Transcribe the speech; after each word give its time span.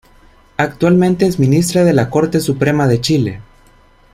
Actualmente 0.57 1.27
es 1.27 1.37
Ministra 1.37 1.83
de 1.83 1.93
la 1.93 2.09
Corte 2.09 2.39
Suprema 2.39 2.87
de 2.87 3.01
Chile. 3.01 3.41